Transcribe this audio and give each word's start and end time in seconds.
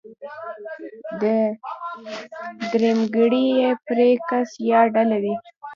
درېمګړی 2.71 3.45
بې 3.57 3.69
پرې 3.85 4.09
کس 4.29 4.49
يا 4.69 4.81
ډله 4.93 5.17
وي. 5.23 5.35